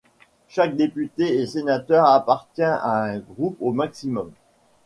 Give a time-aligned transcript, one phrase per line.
[0.47, 4.31] Chaque député ou sénateur appartient à un groupe au maximum.